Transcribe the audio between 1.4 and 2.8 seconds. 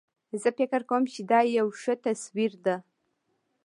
یو ښه تصویر ده